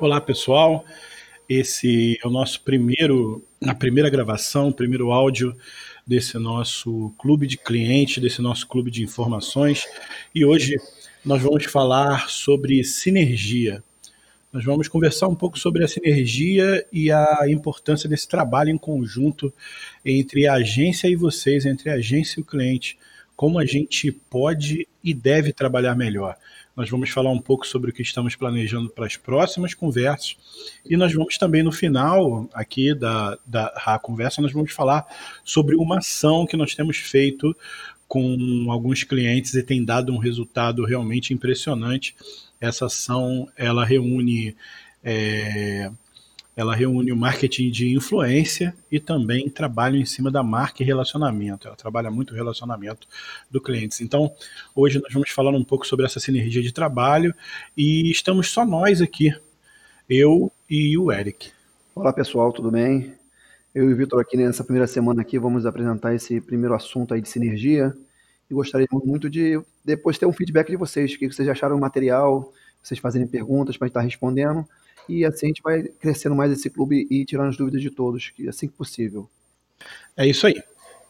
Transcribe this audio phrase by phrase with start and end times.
[0.00, 0.84] Olá, pessoal.
[1.48, 5.56] Esse é o nosso primeiro, a primeira gravação, primeiro áudio
[6.06, 9.88] desse nosso clube de clientes, desse nosso clube de informações.
[10.32, 10.76] E hoje
[11.24, 13.82] nós vamos falar sobre sinergia.
[14.52, 19.52] Nós vamos conversar um pouco sobre a sinergia e a importância desse trabalho em conjunto
[20.04, 22.96] entre a agência e vocês, entre a agência e o cliente.
[23.34, 26.36] Como a gente pode e deve trabalhar melhor.
[26.78, 30.36] Nós vamos falar um pouco sobre o que estamos planejando para as próximas conversas.
[30.88, 35.04] E nós vamos também, no final aqui da, da conversa, nós vamos falar
[35.42, 37.52] sobre uma ação que nós temos feito
[38.06, 42.14] com alguns clientes e tem dado um resultado realmente impressionante.
[42.60, 44.54] Essa ação, ela reúne
[45.02, 45.90] é,
[46.58, 51.68] ela reúne o marketing de influência e também trabalho em cima da marca e relacionamento.
[51.68, 53.06] Ela trabalha muito o relacionamento
[53.48, 54.02] do cliente.
[54.02, 54.34] Então,
[54.74, 57.32] hoje nós vamos falar um pouco sobre essa sinergia de trabalho
[57.76, 59.32] e estamos só nós aqui,
[60.10, 61.52] eu e o Eric.
[61.94, 63.14] Olá pessoal, tudo bem?
[63.72, 67.20] Eu e o Vitor aqui nessa primeira semana aqui vamos apresentar esse primeiro assunto aí
[67.20, 67.96] de sinergia
[68.50, 71.80] e gostaria muito de depois ter um feedback de vocês, o que vocês acharam do
[71.80, 74.66] material, vocês fazerem perguntas para estar respondendo
[75.08, 78.30] e assim a gente vai crescendo mais esse clube e tirando as dúvidas de todos,
[78.30, 79.28] que assim que possível.
[80.16, 80.62] É isso aí.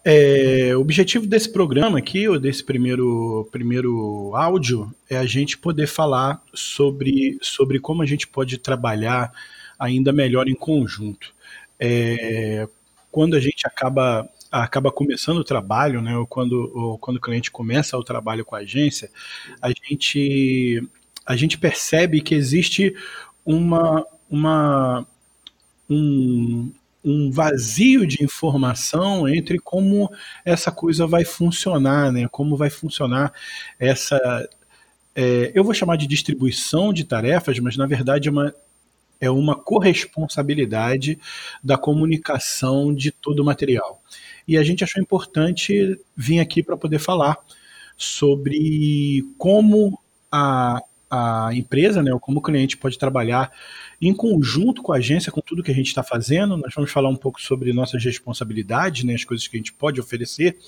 [0.05, 5.87] É, o objetivo desse programa aqui, ou desse primeiro, primeiro áudio, é a gente poder
[5.87, 9.33] falar sobre, sobre como a gente pode trabalhar
[9.79, 11.35] ainda melhor em conjunto.
[11.79, 12.67] É,
[13.11, 17.51] quando a gente acaba acaba começando o trabalho, né, ou quando, ou quando o cliente
[17.51, 19.11] começa o trabalho com a agência,
[19.61, 20.83] a gente,
[21.27, 22.95] a gente percebe que existe
[23.49, 25.07] uma, uma,
[25.89, 26.71] um,
[27.03, 30.11] um vazio de informação entre como
[30.45, 32.29] essa coisa vai funcionar, né?
[32.31, 33.33] Como vai funcionar
[33.79, 34.19] essa.
[35.15, 38.55] É, eu vou chamar de distribuição de tarefas, mas na verdade é uma,
[39.19, 41.19] é uma corresponsabilidade
[41.65, 44.03] da comunicação de todo o material.
[44.47, 47.39] E a gente achou importante vir aqui para poder falar
[47.97, 49.99] sobre como
[50.31, 53.51] a, a empresa, né, ou como o cliente pode trabalhar
[54.01, 56.57] em conjunto com a agência, com tudo que a gente está fazendo.
[56.57, 60.01] Nós vamos falar um pouco sobre nossas responsabilidades, né, as coisas que a gente pode
[60.01, 60.59] oferecer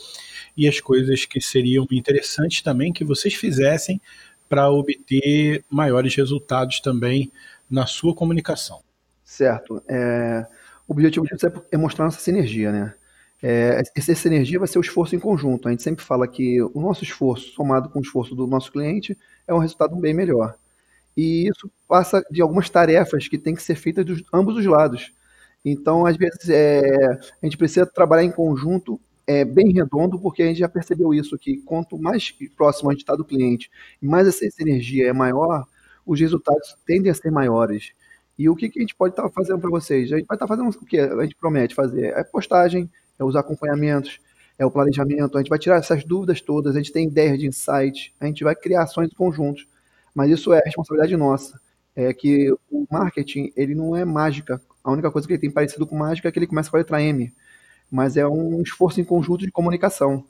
[0.57, 4.01] e as coisas que seriam interessantes também que vocês fizessem
[4.49, 7.31] para obter maiores resultados também
[7.71, 8.81] na sua comunicação.
[9.25, 9.81] Certo.
[9.89, 10.45] É,
[10.89, 12.95] o objetivo disso é, é mostrar nossa sinergia, né?
[13.43, 15.67] É, essa energia vai ser o esforço em conjunto.
[15.67, 19.17] A gente sempre fala que o nosso esforço, somado com o esforço do nosso cliente,
[19.47, 20.57] é um resultado bem melhor.
[21.17, 25.13] E isso passa de algumas tarefas que têm que ser feitas de ambos os lados.
[25.65, 30.47] Então, às vezes, é, a gente precisa trabalhar em conjunto é, bem redondo, porque a
[30.47, 34.47] gente já percebeu isso, que quanto mais próximo a gente está do cliente, mais essa,
[34.47, 35.67] essa energia é maior,
[36.07, 37.93] os resultados tendem a ser maiores.
[38.39, 40.11] E o que, que a gente pode estar tá fazendo para vocês?
[40.13, 42.07] A gente vai estar tá fazendo o que a gente promete fazer?
[42.17, 44.19] É postagem, é os acompanhamentos,
[44.59, 45.37] é o planejamento.
[45.37, 48.43] A gente vai tirar essas dúvidas todas, a gente tem ideias de insight, a gente
[48.43, 49.67] vai criar ações conjuntos.
[50.15, 51.61] Mas isso é responsabilidade nossa.
[51.95, 54.61] É que o marketing, ele não é mágica.
[54.83, 56.81] A única coisa que ele tem parecido com mágica é que ele começa com a
[56.81, 57.33] letra M.
[57.91, 60.25] Mas é um esforço em conjunto de comunicação.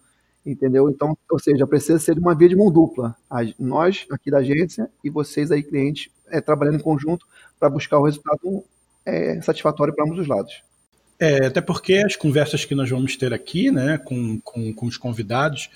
[0.44, 0.88] Entendeu?
[0.88, 3.14] Então, ou seja, precisa ser uma via de mão dupla.
[3.58, 7.26] Nós, aqui da agência, e vocês aí, clientes, é, trabalhando em conjunto
[7.58, 8.64] para buscar o resultado
[9.04, 10.62] é, satisfatório para ambos os lados.
[11.22, 14.96] É, até porque as conversas que nós vamos ter aqui, né, com, com, com, os
[14.96, 15.68] convidados,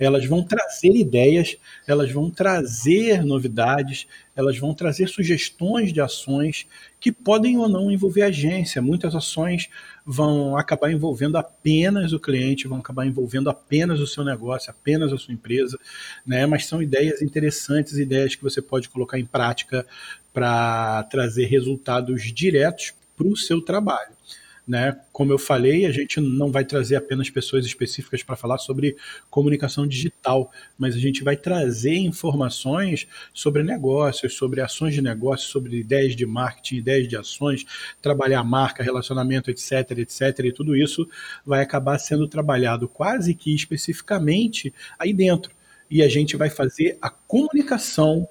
[0.00, 6.66] elas vão trazer ideias, elas vão trazer novidades, elas vão trazer sugestões de ações
[6.98, 8.82] que podem ou não envolver a agência.
[8.82, 9.68] Muitas ações
[10.04, 15.16] vão acabar envolvendo apenas o cliente, vão acabar envolvendo apenas o seu negócio, apenas a
[15.16, 15.78] sua empresa,
[16.26, 16.44] né?
[16.44, 19.86] Mas são ideias interessantes, ideias que você pode colocar em prática
[20.32, 24.18] para trazer resultados diretos para o seu trabalho.
[24.68, 25.00] Né?
[25.10, 28.98] Como eu falei, a gente não vai trazer apenas pessoas específicas para falar sobre
[29.30, 35.78] comunicação digital, mas a gente vai trazer informações sobre negócios, sobre ações de negócio, sobre
[35.78, 37.64] ideias de marketing, ideias de ações,
[38.02, 40.40] trabalhar marca, relacionamento, etc, etc.
[40.44, 41.08] E tudo isso
[41.46, 45.50] vai acabar sendo trabalhado quase que especificamente aí dentro.
[45.90, 48.28] E a gente vai fazer a comunicação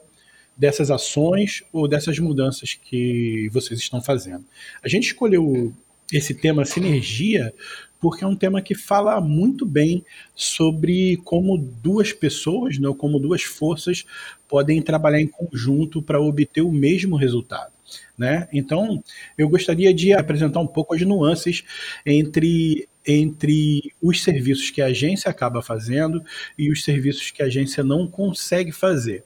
[0.56, 4.45] dessas ações ou dessas mudanças que vocês estão fazendo.
[4.83, 5.74] A gente escolheu
[6.12, 7.54] esse tema sinergia,
[8.00, 10.06] porque é um tema que fala muito bem
[10.36, 14.06] sobre como duas pessoas, né, como duas forças
[14.48, 17.71] podem trabalhar em conjunto para obter o mesmo resultado.
[18.18, 18.48] Né?
[18.51, 19.04] Então,
[19.38, 21.63] eu gostaria de apresentar um pouco as nuances
[22.06, 26.24] entre, entre os serviços que a agência acaba fazendo
[26.57, 29.24] e os serviços que a agência não consegue fazer.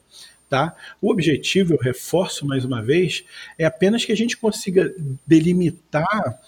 [0.48, 0.76] Tá?
[1.00, 3.24] O objetivo, eu reforço mais uma vez,
[3.58, 4.94] é apenas que a gente consiga
[5.26, 6.38] delimitar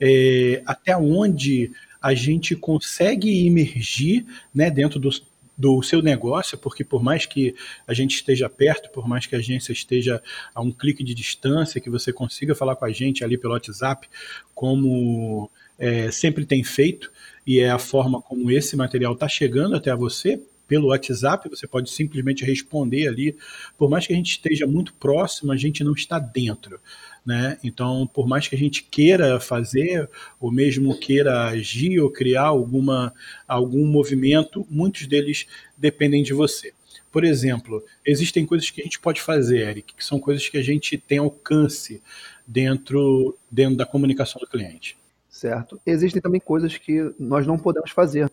[0.00, 1.70] é, até onde
[2.00, 4.24] a gente consegue emergir
[4.54, 5.10] né, dentro do,
[5.56, 7.54] do seu negócio, porque por mais que
[7.86, 10.22] a gente esteja perto, por mais que a agência esteja
[10.54, 14.08] a um clique de distância, que você consiga falar com a gente ali pelo WhatsApp,
[14.54, 17.12] como é, sempre tem feito,
[17.46, 21.90] e é a forma como esse material está chegando até você, pelo WhatsApp, você pode
[21.90, 23.36] simplesmente responder ali.
[23.76, 26.78] Por mais que a gente esteja muito próximo, a gente não está dentro.
[27.24, 27.58] Né?
[27.62, 30.08] Então, por mais que a gente queira fazer,
[30.40, 33.12] ou mesmo queira agir ou criar alguma,
[33.46, 35.46] algum movimento, muitos deles
[35.76, 36.72] dependem de você.
[37.12, 40.62] Por exemplo, existem coisas que a gente pode fazer, Eric, que são coisas que a
[40.62, 42.02] gente tem alcance
[42.46, 44.96] dentro, dentro da comunicação do cliente.
[45.28, 45.80] Certo.
[45.84, 48.30] Existem também coisas que nós não podemos fazer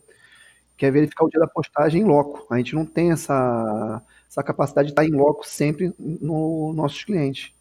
[0.77, 2.45] que é verificar o dia da postagem em loco.
[2.53, 7.51] A gente não tem essa, essa capacidade de estar em loco sempre nos nossos clientes.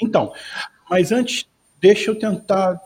[0.00, 0.32] Então,
[0.88, 1.46] mas antes,
[1.80, 2.80] deixa eu tentar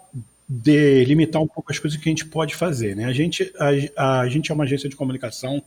[0.46, 2.94] delimitar um pouco as coisas que a gente pode fazer.
[2.94, 3.06] Né?
[3.06, 3.50] A, gente,
[3.96, 5.62] a, a gente é uma agência de comunicação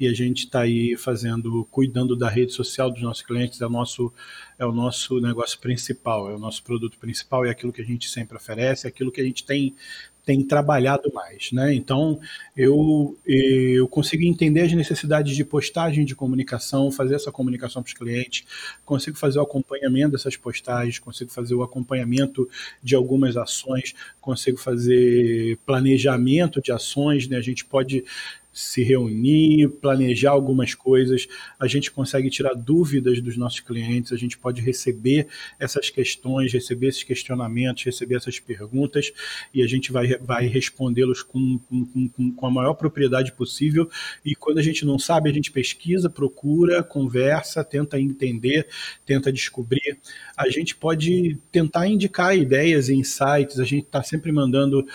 [0.00, 3.70] e a gente está aí fazendo, cuidando da rede social dos nossos clientes, é o
[3.70, 4.12] nosso,
[4.58, 8.08] é o nosso negócio principal, é o nosso produto principal, é aquilo que a gente
[8.08, 9.74] sempre oferece, é aquilo que a gente tem
[10.24, 11.74] tem trabalhado mais, né?
[11.74, 12.18] Então
[12.56, 17.94] eu, eu consigo entender as necessidades de postagem de comunicação, fazer essa comunicação para os
[17.94, 18.46] clientes,
[18.84, 22.48] consigo fazer o acompanhamento dessas postagens, consigo fazer o acompanhamento
[22.82, 27.36] de algumas ações, consigo fazer planejamento de ações, né?
[27.36, 28.04] A gente pode
[28.54, 31.26] se reunir, planejar algumas coisas,
[31.58, 35.26] a gente consegue tirar dúvidas dos nossos clientes, a gente pode receber
[35.58, 39.12] essas questões, receber esses questionamentos, receber essas perguntas
[39.52, 43.90] e a gente vai, vai respondê-los com, com, com, com a maior propriedade possível.
[44.24, 48.68] E quando a gente não sabe, a gente pesquisa, procura, conversa, tenta entender,
[49.04, 49.98] tenta descobrir.
[50.36, 54.86] A gente pode tentar indicar ideias e insights, a gente está sempre mandando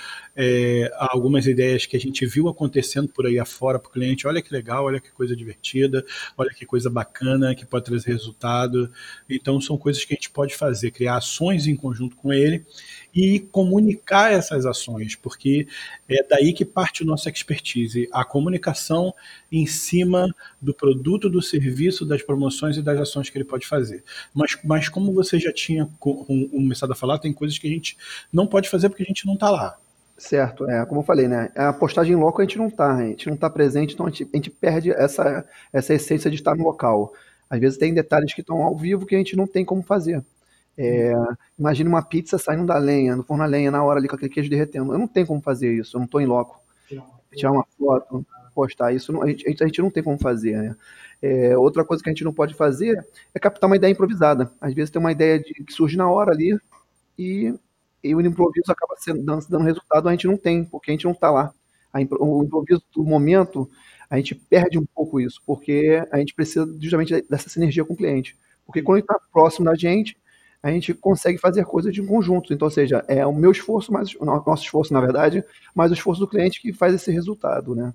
[0.41, 4.25] é, algumas ideias que a gente viu acontecendo por aí afora para o cliente.
[4.25, 6.05] Olha que legal, olha que coisa divertida,
[6.37, 8.89] olha que coisa bacana que pode trazer resultado.
[9.29, 12.65] Então, são coisas que a gente pode fazer, criar ações em conjunto com ele
[13.13, 15.67] e comunicar essas ações, porque
[16.07, 19.13] é daí que parte a nossa expertise, a comunicação
[19.51, 24.05] em cima do produto, do serviço, das promoções e das ações que ele pode fazer.
[24.33, 27.97] Mas, mas como você já tinha começado a falar, tem coisas que a gente
[28.31, 29.77] não pode fazer porque a gente não está lá.
[30.19, 31.49] Certo, é, como eu falei, né?
[31.55, 34.09] A postagem em loco a gente não está, a gente não está presente, então a
[34.09, 37.13] gente, a gente, perde essa, essa essência de estar no local.
[37.49, 40.21] Às vezes tem detalhes que estão ao vivo que a gente não tem como fazer.
[40.77, 41.13] É,
[41.57, 44.31] imagine uma pizza saindo da lenha, no forno a lenha, na hora ali com aquele
[44.31, 44.91] queijo derretendo.
[44.91, 46.61] Eu não tenho como fazer isso, eu não estou em loco.
[47.33, 50.75] Tirar uma foto, postar isso, não, a, gente, a, gente, não tem como fazer, né?
[51.21, 54.51] É, outra coisa que a gente não pode fazer é captar uma ideia improvisada.
[54.59, 56.59] Às vezes tem uma ideia de, que surge na hora ali
[57.17, 57.53] e
[58.03, 61.11] e o improviso acaba sendo, dando, resultado, a gente não tem, porque a gente não
[61.11, 61.53] está lá.
[61.93, 63.69] A, o improviso do momento,
[64.09, 67.97] a gente perde um pouco isso, porque a gente precisa justamente dessa sinergia com o
[67.97, 68.37] cliente.
[68.65, 70.17] Porque quando ele está próximo da gente,
[70.61, 72.53] a gente consegue fazer coisas de conjunto.
[72.53, 75.43] Então, ou seja, é o meu esforço, mais o nosso esforço, na verdade,
[75.73, 77.93] mais o esforço do cliente que faz esse resultado, né?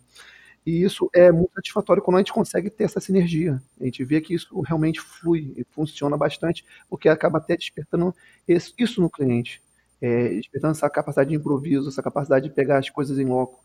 [0.66, 3.62] E isso é muito satisfatório quando a gente consegue ter essa sinergia.
[3.78, 8.14] A gente vê que isso realmente flui e funciona bastante, porque acaba até despertando
[8.48, 9.62] isso no cliente
[10.04, 13.64] é, despertando essa capacidade de improviso, essa capacidade de pegar as coisas em loco.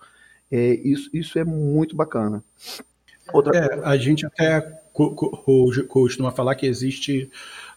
[0.49, 2.41] É, isso, isso é muito bacana.
[3.33, 3.57] Outra...
[3.57, 4.61] É, a gente até
[5.87, 7.29] costuma falar que existe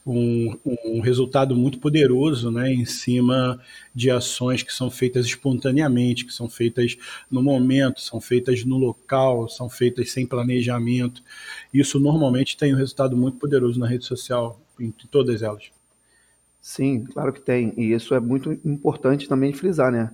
[0.06, 3.60] um, um, resultado muito poderoso né, em cima
[3.92, 6.96] de ações que são feitas espontaneamente, que são feitas
[7.28, 11.20] no momento, são feitas no local, são feitas sem planejamento.
[11.74, 15.81] Isso normalmente tem um resultado muito poderoso na rede social, em todas elas.
[16.62, 17.74] Sim, claro que tem.
[17.76, 20.12] E isso é muito importante também frisar, né?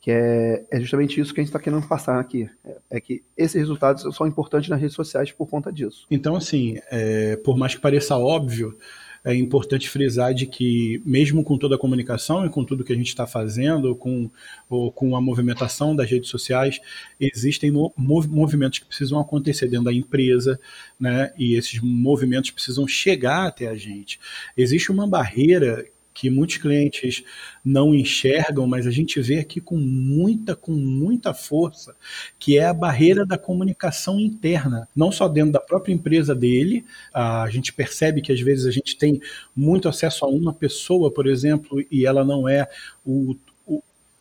[0.00, 2.48] Que é, é justamente isso que a gente está querendo passar aqui.
[2.64, 6.06] É, é, que esses resultados são importantes nas redes sociais por conta disso.
[6.10, 8.78] Então, assim, é, por mais que pareça óbvio,
[9.24, 12.96] é importante frisar de que, mesmo com toda a comunicação e com tudo que a
[12.96, 14.30] gente está fazendo, com,
[14.68, 16.80] ou com a movimentação das redes sociais,
[17.18, 20.58] existem movimentos que precisam acontecer dentro da empresa,
[20.98, 21.32] né?
[21.38, 24.18] e esses movimentos precisam chegar até a gente.
[24.56, 25.86] Existe uma barreira
[26.20, 27.24] que muitos clientes
[27.64, 31.96] não enxergam, mas a gente vê aqui com muita, com muita força,
[32.38, 36.84] que é a barreira da comunicação interna, não só dentro da própria empresa dele,
[37.14, 39.18] a gente percebe que às vezes a gente tem
[39.56, 42.68] muito acesso a uma pessoa, por exemplo, e ela não é
[43.02, 43.34] o,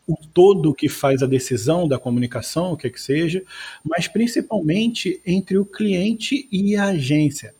[0.07, 3.43] o todo que faz a decisão da comunicação, o que é que seja,
[3.83, 7.53] mas principalmente entre o cliente e a agência.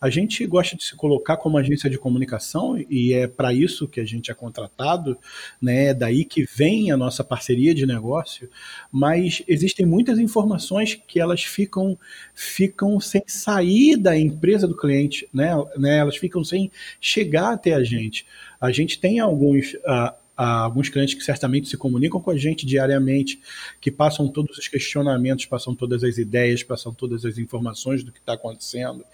[0.00, 4.00] A gente gosta de se colocar como agência de comunicação e é para isso que
[4.00, 5.16] a gente é contratado,
[5.60, 5.86] né?
[5.86, 8.48] É daí que vem a nossa parceria de negócio,
[8.90, 11.98] mas existem muitas informações que elas ficam
[12.34, 15.52] ficam sem sair da empresa do cliente, né?
[15.76, 15.98] né?
[15.98, 18.26] Elas ficam sem chegar até a gente.
[18.60, 23.40] A gente tem alguns uh, alguns clientes que certamente se comunicam com a gente diariamente,
[23.80, 28.18] que passam todos os questionamentos, passam todas as ideias, passam todas as informações do que
[28.18, 29.04] está acontecendo,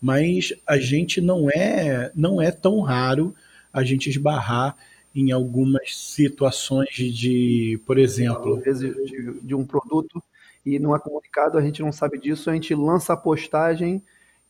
[0.00, 3.34] mas a gente não é, não é tão raro
[3.72, 4.76] a gente esbarrar
[5.14, 10.22] em algumas situações de, por exemplo, às vezes de, de um produto
[10.64, 14.02] e não é comunicado, a gente não sabe disso, a gente lança a postagem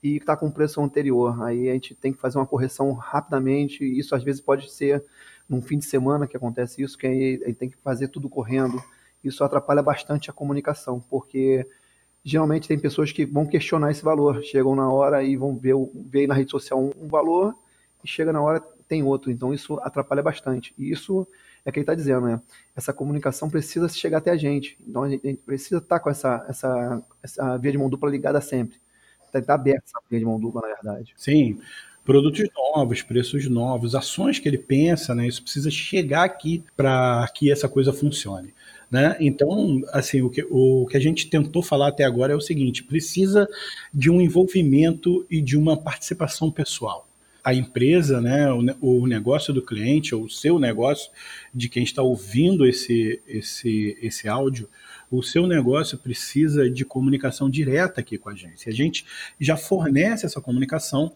[0.02, 1.42] e está com preço anterior.
[1.42, 3.84] Aí a gente tem que fazer uma correção rapidamente.
[3.84, 5.02] Isso às vezes pode ser
[5.49, 8.82] num fim de semana que acontece isso, que aí tem que fazer tudo correndo.
[9.22, 11.66] Isso atrapalha bastante a comunicação, porque
[12.25, 16.26] geralmente tem pessoas que vão questionar esse valor, chegam na hora e vão ver, ver
[16.26, 17.54] na rede social um, um valor
[18.02, 19.30] e chega na hora tem outro.
[19.30, 20.75] Então isso atrapalha bastante.
[20.78, 21.26] E isso
[21.64, 22.40] é o que ele está dizendo, né?
[22.75, 24.76] Essa comunicação precisa chegar até a gente.
[24.87, 28.40] Então a gente, precisa estar tá com essa, essa, essa via de mão dupla ligada
[28.40, 28.80] sempre.
[29.25, 31.14] Está tá aberta essa via de mão dupla, na verdade.
[31.16, 31.58] Sim
[32.04, 35.26] produtos novos, preços novos, ações que ele pensa, né?
[35.26, 38.52] Isso precisa chegar aqui para que essa coisa funcione.
[38.90, 39.16] Né?
[39.21, 42.85] Então, assim, o que, o que a gente tentou falar até agora é o seguinte:
[42.85, 43.49] precisa
[43.92, 47.09] de um envolvimento e de uma participação pessoal.
[47.42, 51.11] A empresa, né, o, o negócio do cliente, ou o seu negócio,
[51.54, 54.68] de quem está ouvindo esse, esse, esse áudio,
[55.11, 58.68] o seu negócio precisa de comunicação direta aqui com a gente.
[58.68, 59.04] A gente
[59.40, 61.12] já fornece essa comunicação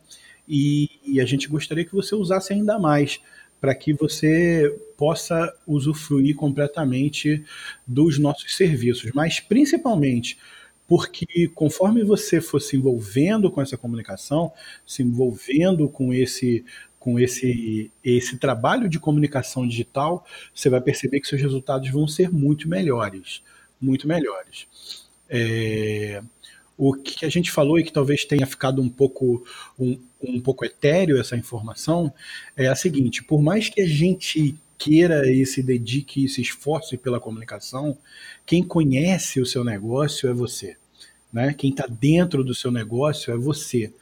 [0.49, 3.21] e, e a gente gostaria que você usasse ainda mais
[3.61, 7.45] para que você possa usufruir completamente
[7.87, 10.38] dos nossos serviços, mas principalmente
[10.87, 14.53] porque conforme você for se envolvendo com essa comunicação,
[14.87, 16.65] se envolvendo com esse
[16.99, 20.25] com esse esse trabalho de comunicação digital,
[20.55, 23.43] você vai perceber que seus resultados vão ser muito melhores,
[23.81, 24.67] muito melhores.
[25.29, 26.23] É,
[26.76, 29.45] o que a gente falou e que talvez tenha ficado um pouco,
[29.78, 32.12] um, um pouco etéreo essa informação
[32.56, 36.97] é a seguinte: por mais que a gente queira e se dedique e se esforce
[36.97, 37.97] pela comunicação,
[38.45, 40.76] quem conhece o seu negócio é você.
[41.33, 41.54] Né?
[41.54, 43.92] Quem está dentro do seu negócio é você.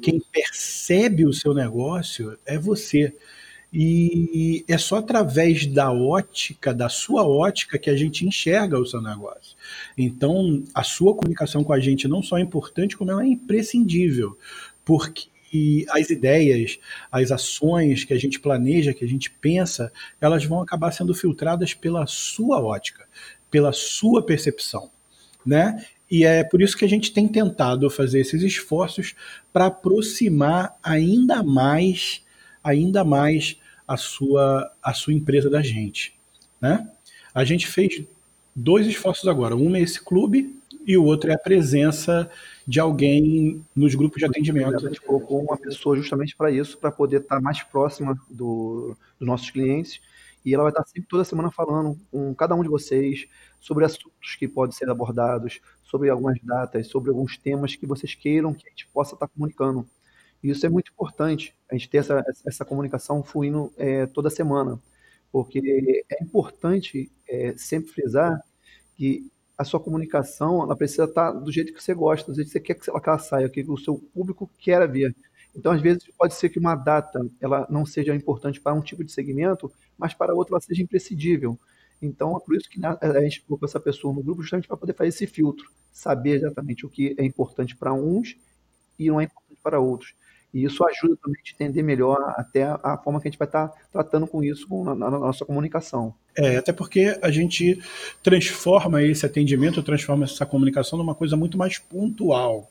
[0.00, 3.14] Quem percebe o seu negócio é você.
[3.72, 9.00] E é só através da ótica, da sua ótica, que a gente enxerga o seu
[9.00, 9.56] negócio.
[9.96, 14.36] Então, a sua comunicação com a gente não só é importante, como ela é imprescindível,
[14.84, 15.30] porque
[15.90, 16.78] as ideias,
[17.10, 21.74] as ações que a gente planeja, que a gente pensa, elas vão acabar sendo filtradas
[21.74, 23.06] pela sua ótica,
[23.50, 24.90] pela sua percepção,
[25.44, 25.84] né?
[26.10, 29.14] E é por isso que a gente tem tentado fazer esses esforços
[29.50, 32.22] para aproximar ainda mais,
[32.62, 33.58] ainda mais
[33.92, 36.14] a sua, a sua empresa da gente.
[36.58, 36.88] Né?
[37.34, 38.02] A gente fez
[38.56, 39.54] dois esforços agora.
[39.54, 42.30] Um é esse clube e o outro é a presença
[42.66, 44.76] de alguém nos grupos de atendimento.
[44.76, 49.28] A gente colocou uma pessoa justamente para isso, para poder estar mais próxima do, dos
[49.28, 50.00] nossos clientes.
[50.44, 53.26] E ela vai estar sempre toda semana falando com cada um de vocês
[53.60, 58.54] sobre assuntos que podem ser abordados, sobre algumas datas, sobre alguns temas que vocês queiram
[58.54, 59.86] que a gente possa estar comunicando.
[60.42, 64.78] Isso é muito importante, a gente ter essa, essa comunicação fluindo é, toda semana,
[65.30, 68.42] porque é importante é, sempre frisar
[68.96, 72.52] que a sua comunicação ela precisa estar do jeito que você gosta, do jeito que
[72.52, 75.14] você quer que ela saia, que o seu público quer ver.
[75.54, 79.04] Então, às vezes, pode ser que uma data ela não seja importante para um tipo
[79.04, 81.58] de segmento, mas para outro ela seja imprescindível.
[82.00, 84.94] Então, é por isso que a gente colocou essa pessoa no grupo, justamente para poder
[84.94, 88.36] fazer esse filtro, saber exatamente o que é importante para uns
[88.98, 90.14] e não é importante para outros.
[90.52, 93.72] E isso ajuda também a entender melhor até a, forma que a gente vai estar
[93.90, 96.14] tratando com isso na, na, nossa comunicação.
[96.36, 97.80] É, até porque a gente
[98.22, 102.70] transforma esse atendimento, transforma essa comunicação numa coisa muito mais pontual,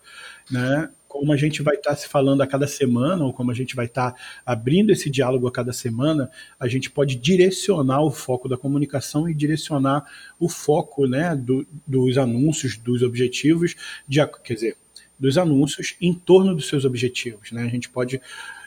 [0.49, 0.89] né?
[1.07, 3.85] Como a gente vai estar se falando a cada semana, ou como a gente vai
[3.85, 9.27] estar abrindo esse diálogo a cada semana, a gente pode direcionar o foco da comunicação
[9.27, 10.05] e direcionar
[10.39, 13.75] o foco né, do, dos anúncios, dos objetivos,
[14.07, 14.77] de, quer dizer,
[15.21, 17.51] dos anúncios em torno dos seus objetivos.
[17.51, 17.61] Né?
[17.61, 18.19] A gente pode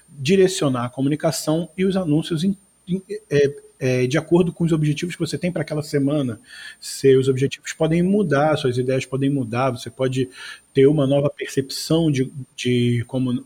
[0.09, 2.57] direcionar a comunicação e os anúncios em,
[2.87, 6.41] em, é, é, de acordo com os objetivos que você tem para aquela semana.
[6.79, 10.31] Seus objetivos podem mudar, suas ideias podem mudar, você pode
[10.73, 13.45] ter uma nova percepção de, de, como,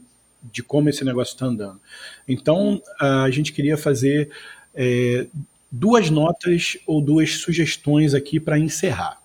[0.53, 1.81] de como esse negócio está andando.
[2.29, 4.29] Então, a gente queria fazer
[4.75, 5.27] é,
[5.73, 9.19] duas notas ou duas sugestões aqui para encerrar,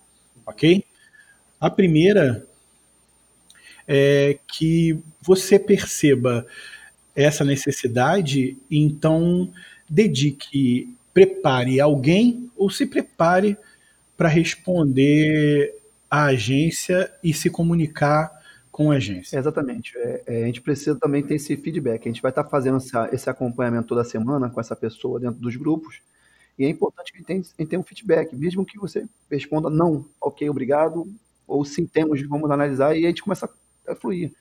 [0.46, 0.86] ok?
[1.60, 2.48] A primeira
[3.88, 6.46] é que você perceba
[7.16, 9.52] essa necessidade, então
[9.90, 13.58] dedique, prepare alguém ou se prepare
[14.18, 15.76] para responder
[16.10, 18.32] à agência e se comunicar
[18.72, 19.38] com a agência.
[19.38, 19.96] Exatamente.
[19.98, 22.02] É, é, a gente precisa também ter esse feedback.
[22.02, 25.56] A gente vai estar fazendo essa, esse acompanhamento toda semana com essa pessoa dentro dos
[25.56, 26.02] grupos.
[26.58, 30.48] E é importante que a gente tenha, um feedback, mesmo que você responda não, ok,
[30.50, 31.08] obrigado,
[31.48, 33.50] ou sim, temos, vamos analisar, e a gente começa a
[33.96, 34.34] fluir.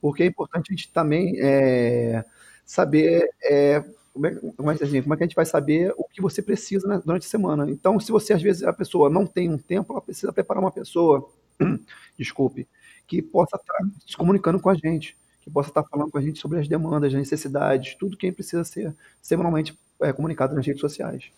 [0.00, 2.24] Porque é importante a gente também é,
[2.64, 6.20] saber é, como, é, como, é, como é que a gente vai saber o que
[6.20, 7.68] você precisa né, durante a semana.
[7.70, 10.70] Então, se você, às vezes, a pessoa não tem um tempo, ela precisa preparar uma
[10.70, 11.28] pessoa,
[12.18, 12.66] desculpe,
[13.06, 16.38] que possa estar se comunicando com a gente, que possa estar falando com a gente
[16.38, 21.30] sobre as demandas, as necessidades, tudo que precisa ser semanalmente é, comunicado nas redes sociais.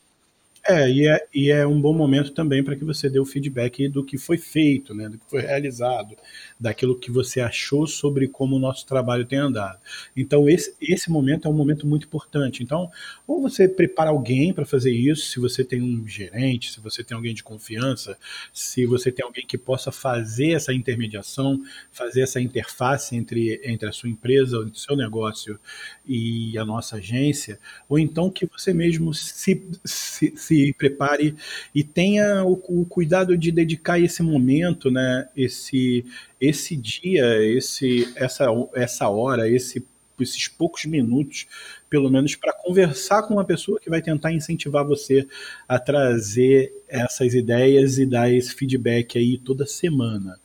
[0.68, 3.88] É e, é, e é um bom momento também para que você dê o feedback
[3.88, 6.14] do que foi feito, né, do que foi realizado,
[6.58, 9.78] daquilo que você achou sobre como o nosso trabalho tem andado.
[10.14, 12.62] Então, esse, esse momento é um momento muito importante.
[12.62, 12.90] Então,
[13.26, 17.16] ou você prepara alguém para fazer isso, se você tem um gerente, se você tem
[17.16, 18.18] alguém de confiança,
[18.52, 21.58] se você tem alguém que possa fazer essa intermediação,
[21.90, 25.58] fazer essa interface entre, entre a sua empresa, o seu negócio
[26.06, 31.36] e a nossa agência, ou então que você mesmo se, se se prepare
[31.72, 36.04] e tenha o, o, cuidado de dedicar esse momento, né, esse,
[36.40, 39.86] esse dia, esse, essa, essa hora, esse,
[40.18, 41.46] esses poucos minutos,
[41.88, 45.26] pelo menos, para conversar com uma pessoa que vai tentar incentivar você
[45.68, 50.36] a trazer essas ideias e dar esse feedback aí toda semana.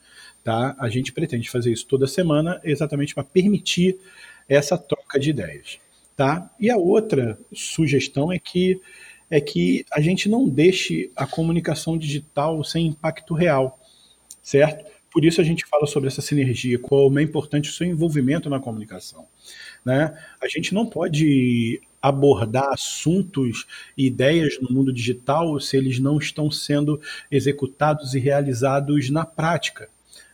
[0.43, 0.75] Tá?
[0.77, 3.97] A gente pretende fazer isso toda semana exatamente para permitir
[4.47, 5.79] essa troca de ideias.
[6.15, 6.49] Tá?
[6.59, 8.79] E a outra sugestão é que
[9.29, 13.79] é que a gente não deixe a comunicação digital sem impacto real,
[14.41, 14.85] certo?
[15.11, 18.59] Por isso a gente fala sobre essa sinergia, como é importante o seu envolvimento na
[18.59, 19.25] comunicação.
[19.85, 20.13] Né?
[20.41, 23.65] A gente não pode abordar assuntos
[23.97, 29.89] e ideias no mundo digital se eles não estão sendo executados e realizados na prática.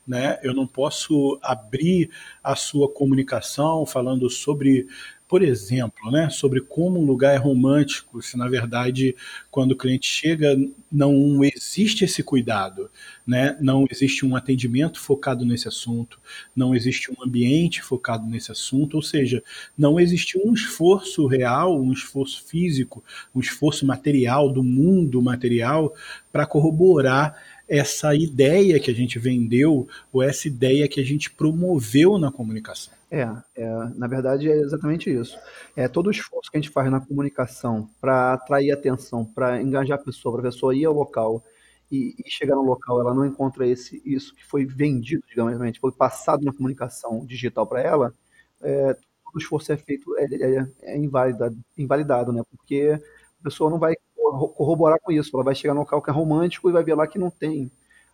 [0.05, 0.39] Né?
[0.41, 2.09] Eu não posso abrir
[2.43, 4.87] a sua comunicação falando sobre
[5.31, 9.15] por exemplo, né, sobre como um lugar é romântico, se na verdade,
[9.49, 10.57] quando o cliente chega,
[10.91, 12.91] não existe esse cuidado,
[13.25, 16.19] né, não existe um atendimento focado nesse assunto,
[16.53, 19.41] não existe um ambiente focado nesse assunto, ou seja,
[19.77, 23.01] não existe um esforço real, um esforço físico,
[23.33, 25.95] um esforço material do mundo material
[26.29, 32.17] para corroborar essa ideia que a gente vendeu ou essa ideia que a gente promoveu
[32.17, 33.00] na comunicação.
[33.13, 35.37] É, é, na verdade é exatamente isso.
[35.75, 39.99] É todo o esforço que a gente faz na comunicação para atrair atenção, para engajar
[39.99, 41.43] a pessoa, para a pessoa ir ao local
[41.91, 45.73] e, e, chegar no local, ela não encontra esse, isso que foi vendido, digamos assim,
[45.81, 48.13] foi passado na comunicação digital para ela,
[48.61, 52.41] é, todo o esforço é feito, é, é, é invalidado, invalidado, né?
[52.49, 52.97] Porque
[53.41, 56.69] a pessoa não vai corroborar com isso, ela vai chegar no local que é romântico
[56.69, 57.69] e vai ver lá que não tem,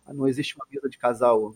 [0.08, 1.54] não existe uma mesa de casal,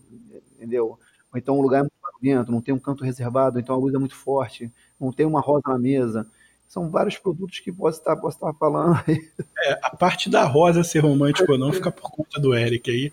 [0.57, 0.99] entendeu?
[1.33, 3.95] Ou então o lugar é muito barulhento, não tem um canto reservado, então a luz
[3.95, 6.27] é muito forte, não tem uma rosa na mesa.
[6.69, 9.19] São vários produtos que posso estar, posso estar falando aí.
[9.65, 13.11] É, a parte da rosa ser romântico ou não fica por conta do Eric aí.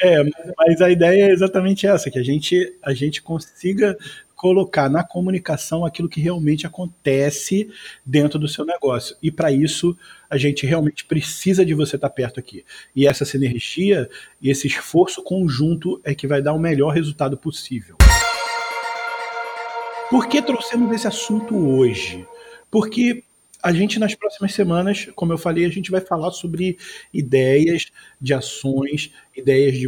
[0.00, 0.22] É,
[0.56, 3.96] mas a ideia é exatamente essa, que a gente, a gente consiga
[4.40, 7.70] colocar na comunicação aquilo que realmente acontece
[8.06, 9.14] dentro do seu negócio.
[9.22, 9.94] E para isso,
[10.30, 12.64] a gente realmente precisa de você estar tá perto aqui.
[12.96, 14.08] E essa sinergia
[14.40, 17.98] e esse esforço conjunto é que vai dar o melhor resultado possível.
[20.08, 22.26] Por que trouxemos esse assunto hoje?
[22.70, 23.22] Porque
[23.62, 26.78] a gente, nas próximas semanas, como eu falei, a gente vai falar sobre
[27.12, 29.86] ideias de ações, ideias de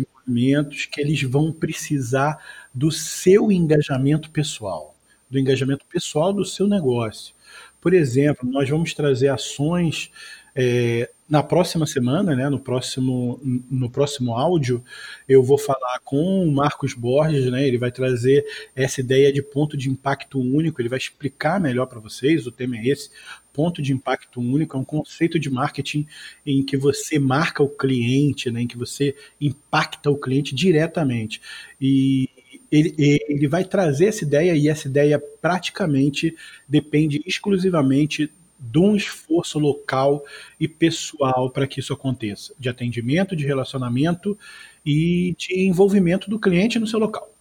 [0.90, 2.38] que eles vão precisar
[2.72, 4.94] do seu engajamento pessoal,
[5.30, 7.34] do engajamento pessoal do seu negócio.
[7.80, 10.10] Por exemplo, nós vamos trazer ações
[10.54, 14.84] é, na próxima semana, né, no, próximo, no próximo áudio,
[15.26, 18.44] eu vou falar com o Marcos Borges, né, ele vai trazer
[18.76, 22.76] essa ideia de ponto de impacto único, ele vai explicar melhor para vocês, o tema
[22.76, 23.10] é esse,
[23.52, 26.06] ponto de impacto único, é um conceito de marketing
[26.44, 31.40] em que você marca o cliente, né, em que você impacta o cliente diretamente.
[31.80, 32.28] E
[32.70, 32.94] ele,
[33.28, 36.34] ele vai trazer essa ideia e essa ideia praticamente
[36.66, 40.24] depende exclusivamente de um esforço local
[40.58, 44.38] e pessoal para que isso aconteça, de atendimento, de relacionamento
[44.86, 47.31] e de envolvimento do cliente no seu local.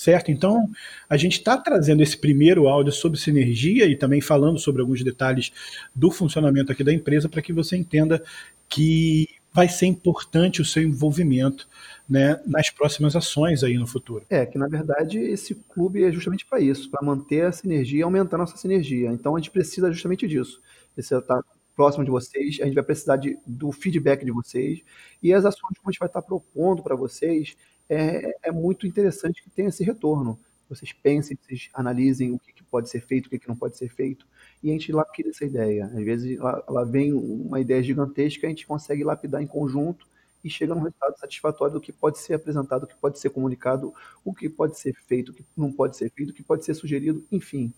[0.00, 0.30] Certo?
[0.30, 0.66] Então,
[1.10, 5.52] a gente está trazendo esse primeiro áudio sobre sinergia e também falando sobre alguns detalhes
[5.94, 8.24] do funcionamento aqui da empresa para que você entenda
[8.66, 11.68] que vai ser importante o seu envolvimento
[12.08, 14.24] né, nas próximas ações aí no futuro.
[14.30, 18.02] É, que na verdade esse clube é justamente para isso, para manter a sinergia e
[18.02, 19.12] aumentar a nossa sinergia.
[19.12, 20.62] Então a gente precisa justamente disso.
[20.94, 21.42] Precisa estar
[21.76, 24.80] próximo de vocês, a gente vai precisar de, do feedback de vocês
[25.22, 27.54] e as ações que a gente vai estar propondo para vocês
[27.90, 30.38] é, é muito interessante que tenha esse retorno.
[30.68, 33.76] Vocês pensem, vocês analisem o que, que pode ser feito, o que, que não pode
[33.76, 34.24] ser feito,
[34.62, 35.86] e a gente lapida essa ideia.
[35.86, 40.06] Às vezes ela, vem uma ideia gigantesca, a gente consegue lapidar em conjunto
[40.44, 43.92] e chega num resultado satisfatório do que pode ser apresentado, o que pode ser comunicado,
[44.24, 46.74] o que pode ser feito, o que não pode ser feito, o que pode ser
[46.74, 47.72] sugerido, enfim.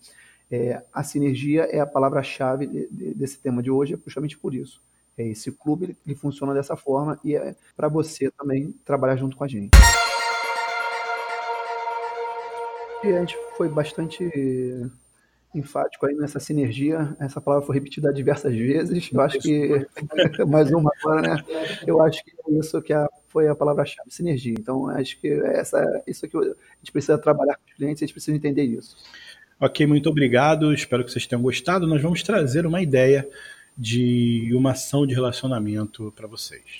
[0.51, 4.53] É, a sinergia é a palavra-chave de, de, desse tema de hoje, é justamente por
[4.53, 4.79] isso.
[5.17, 9.35] É, esse clube ele, ele funciona dessa forma e é para você também trabalhar junto
[9.35, 9.71] com a gente.
[13.03, 14.23] E a gente foi bastante
[15.53, 17.15] enfático aí nessa sinergia.
[17.19, 19.11] Essa palavra foi repetida diversas vezes.
[19.11, 19.85] Eu acho que
[20.47, 21.43] mais uma agora, né?
[21.85, 24.55] Eu acho que é isso que a, foi a palavra-chave, sinergia.
[24.57, 28.13] Então, acho que essa, isso que a gente precisa trabalhar com os clientes, a gente
[28.13, 28.95] precisa entender isso.
[29.59, 30.73] Ok, muito obrigado.
[30.73, 31.85] Espero que vocês tenham gostado.
[31.85, 33.27] Nós vamos trazer uma ideia
[33.77, 36.79] de uma ação de relacionamento para vocês.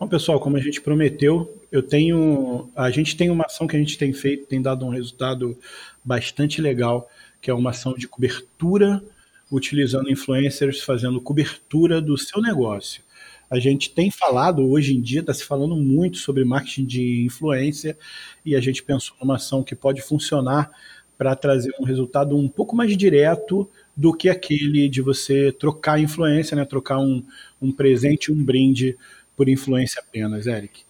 [0.00, 3.78] Bom, pessoal, como a gente prometeu, eu tenho, a gente tem uma ação que a
[3.80, 5.58] gente tem feito, tem dado um resultado
[6.04, 9.02] bastante legal, que é uma ação de cobertura,
[9.50, 13.02] utilizando influencers, fazendo cobertura do seu negócio.
[13.50, 17.98] A gente tem falado, hoje em dia, está se falando muito sobre marketing de influência,
[18.46, 20.70] e a gente pensou numa ação que pode funcionar
[21.16, 26.56] para trazer um resultado um pouco mais direto do que aquele de você trocar influência,
[26.56, 26.64] né?
[26.64, 27.24] trocar um,
[27.60, 28.96] um presente, um brinde
[29.38, 30.82] por influência apenas, Eric?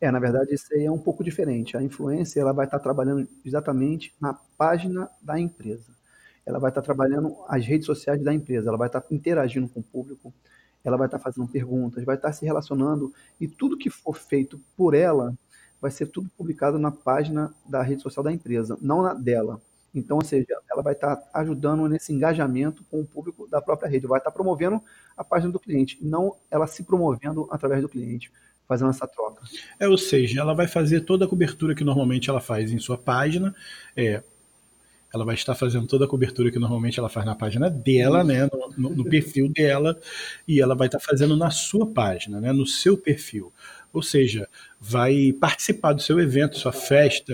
[0.00, 1.76] É, na verdade, isso aí é um pouco diferente.
[1.76, 5.90] A influência ela vai estar trabalhando exatamente na página da empresa.
[6.46, 9.82] Ela vai estar trabalhando as redes sociais da empresa, ela vai estar interagindo com o
[9.82, 10.32] público,
[10.84, 14.94] ela vai estar fazendo perguntas, vai estar se relacionando e tudo que for feito por
[14.94, 15.34] ela
[15.80, 19.60] vai ser tudo publicado na página da rede social da empresa, não na dela.
[19.98, 24.06] Então, ou seja, ela vai estar ajudando nesse engajamento com o público da própria rede,
[24.06, 24.80] vai estar promovendo
[25.16, 28.30] a página do cliente, não ela se promovendo através do cliente,
[28.68, 29.42] fazendo essa troca.
[29.80, 32.98] É, ou seja, ela vai fazer toda a cobertura que normalmente ela faz em sua
[32.98, 33.54] página,
[33.96, 34.22] é,
[35.14, 38.46] ela vai estar fazendo toda a cobertura que normalmente ela faz na página dela, né,
[38.52, 39.98] no, no, no perfil dela,
[40.46, 43.50] e ela vai estar fazendo na sua página, né, no seu perfil.
[43.96, 44.46] Ou seja,
[44.78, 47.32] vai participar do seu evento, sua festa,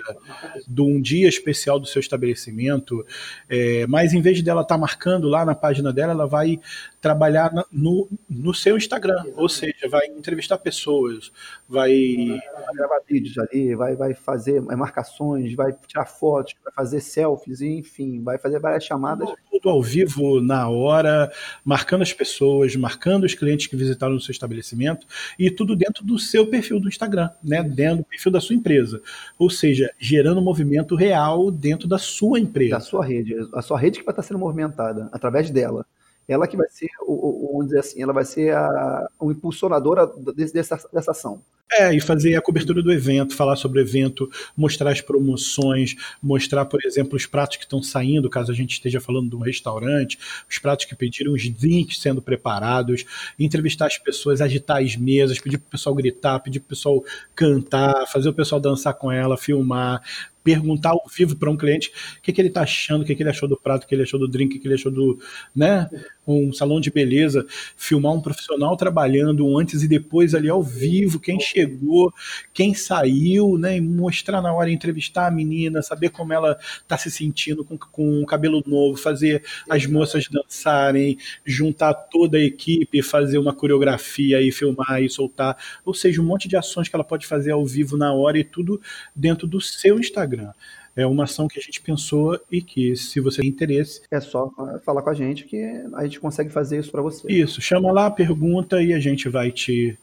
[0.68, 3.04] de um dia especial do seu estabelecimento,
[3.48, 6.60] é, mas em vez dela estar tá marcando lá na página dela, ela vai
[7.02, 11.32] trabalhar na, no, no seu Instagram, ou seja, vai entrevistar pessoas,
[11.68, 12.40] vai...
[12.54, 18.22] vai gravar vídeos ali, vai, vai fazer marcações, vai tirar fotos, vai fazer selfies, enfim,
[18.22, 19.28] vai fazer várias chamadas.
[19.50, 21.30] Tudo ao vivo, na hora,
[21.64, 26.18] marcando as pessoas, marcando os clientes que visitaram o seu estabelecimento, e tudo dentro do
[26.18, 29.02] seu perfil do Instagram né, dentro do perfil da sua empresa.
[29.38, 32.76] Ou seja, gerando movimento real dentro da sua empresa.
[32.76, 33.34] Da sua rede.
[33.52, 35.84] A sua rede que vai estar sendo movimentada através dela.
[36.28, 40.06] Ela que vai ser, vamos dizer assim, ela vai ser a, o impulsionadora
[40.52, 41.42] dessa, dessa ação.
[41.74, 46.66] É, e fazer a cobertura do evento, falar sobre o evento, mostrar as promoções, mostrar,
[46.66, 50.18] por exemplo, os pratos que estão saindo, caso a gente esteja falando de um restaurante,
[50.48, 53.06] os pratos que pediram, os drinks sendo preparados,
[53.38, 57.04] entrevistar as pessoas, agitar as mesas, pedir para o pessoal gritar, pedir para o pessoal
[57.34, 60.02] cantar, fazer o pessoal dançar com ela, filmar,
[60.42, 63.22] perguntar ao vivo para um cliente o que, que ele está achando, o que, que
[63.22, 65.18] ele achou do prato, o que ele achou do drink, o que ele achou do,
[65.54, 65.88] né,
[66.26, 71.18] um salão de beleza, filmar um profissional trabalhando um antes e depois ali ao vivo,
[71.18, 72.12] quem chegou,
[72.52, 77.10] quem saiu, né, e mostrar na hora, entrevistar a menina, saber como ela está se
[77.10, 83.38] sentindo com, com o cabelo novo, fazer as moças dançarem, juntar toda a equipe, fazer
[83.38, 87.26] uma coreografia e filmar e soltar, ou seja, um monte de ações que ela pode
[87.26, 88.80] fazer ao vivo na hora e tudo
[89.14, 90.52] dentro do seu Instagram Instagram.
[90.94, 94.02] É uma ação que a gente pensou e que, se você tem interesse.
[94.10, 94.50] É só
[94.84, 95.62] falar com a gente que
[95.94, 97.30] a gente consegue fazer isso para você.
[97.32, 99.98] Isso, chama lá, pergunta e a gente vai te,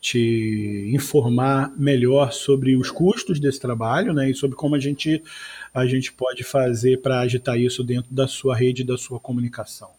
[0.00, 5.22] te informar melhor sobre os custos desse trabalho né, e sobre como a gente,
[5.72, 9.95] a gente pode fazer para agitar isso dentro da sua rede, da sua comunicação.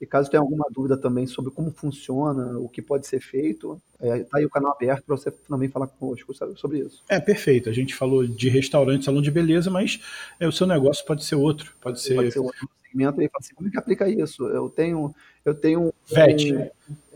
[0.00, 4.16] E caso tenha alguma dúvida também sobre como funciona, o que pode ser feito, está
[4.16, 7.02] é, tá aí o canal aberto para você também falar conosco sobre isso.
[7.08, 7.68] É, perfeito.
[7.68, 10.00] A gente falou de restaurante, salão de beleza, mas
[10.38, 11.74] é, o seu negócio pode ser outro.
[11.80, 13.20] Pode ser, pode ser outro segmento.
[13.20, 14.46] E fala assim, como é que aplica isso?
[14.46, 16.52] Eu tenho, eu tenho Vet.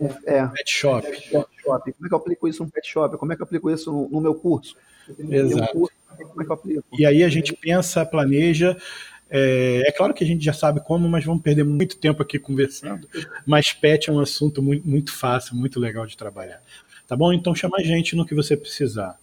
[0.00, 1.06] Um, é, pet shop.
[1.06, 1.28] Pet
[1.62, 1.92] shop.
[1.92, 3.16] Como é que eu aplico isso no pet shop?
[3.16, 4.76] Como é que eu aplico isso no, no meu curso?
[5.18, 5.78] Exato.
[5.78, 6.84] Um curso, como é que eu aplico?
[6.98, 8.76] E aí a gente pensa, planeja
[9.34, 12.38] É, é, claro que a gente já sabe como, mas vamos perder muito tempo aqui
[12.38, 13.08] conversando.
[13.46, 16.60] Mas pet é um assunto muito, muito fácil, muito legal de trabalhar.
[17.08, 17.32] Tá bom?
[17.32, 19.18] Então chama a gente no que você precisar.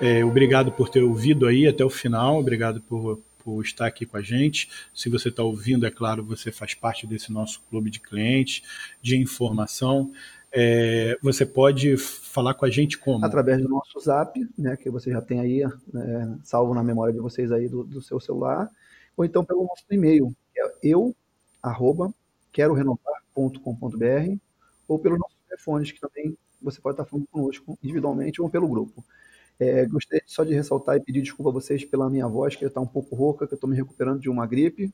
[0.00, 4.16] É, obrigado por ter ouvido aí até o final, obrigado por, por estar aqui com
[4.16, 4.70] a gente.
[4.94, 8.62] Se você está ouvindo, é claro, você faz parte desse nosso clube de clientes,
[9.02, 10.10] de informação.
[10.52, 13.24] É, você pode falar com a gente como?
[13.24, 17.20] Através do nosso zap, né, que você já tem aí né, salvo na memória de
[17.20, 18.70] vocês aí do, do, seu celular,
[19.16, 21.14] ou então pelo nosso e-mail, que é eu,
[21.62, 22.12] arroba,
[24.88, 29.04] ou pelos nossos telefones, que também você pode estar falando conosco individualmente ou pelo grupo.
[29.60, 32.80] É, gostaria só de ressaltar e pedir desculpa a vocês pela minha voz, que está
[32.80, 34.92] um pouco rouca, que eu estou me recuperando de uma gripe.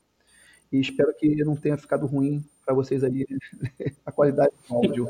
[0.71, 3.25] E espero que não tenha ficado ruim para vocês aí
[4.05, 5.07] a qualidade do áudio.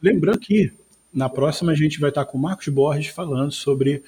[0.00, 0.72] Lembrando que
[1.12, 4.02] na próxima a gente vai estar com o Marcos Borges falando sobre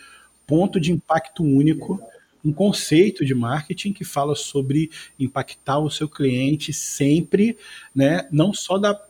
[0.47, 2.01] ponto de impacto único,
[2.45, 7.57] um conceito de marketing que fala sobre impactar o seu cliente sempre,
[7.95, 9.01] né, não só da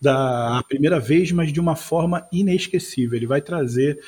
[0.00, 3.16] da primeira vez, mas de uma forma inesquecível.
[3.16, 3.98] Ele vai trazer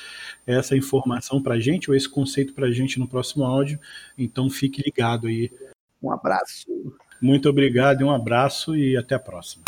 [0.46, 3.81] essa informação para a gente, ou esse conceito para a gente no próximo áudio.
[4.16, 5.51] Então fique ligado aí.
[6.03, 6.66] Um abraço.
[7.20, 9.64] Muito obrigado, um abraço e até a próxima.